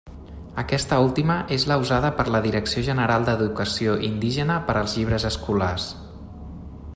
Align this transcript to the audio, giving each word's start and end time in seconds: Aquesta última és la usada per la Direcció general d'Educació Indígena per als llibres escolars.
Aquesta 0.61 0.97
última 1.07 1.35
és 1.57 1.65
la 1.71 1.77
usada 1.83 2.11
per 2.21 2.25
la 2.35 2.41
Direcció 2.45 2.83
general 2.87 3.27
d'Educació 3.27 3.95
Indígena 4.09 4.57
per 4.71 4.77
als 4.81 4.97
llibres 5.01 5.29
escolars. 5.31 5.87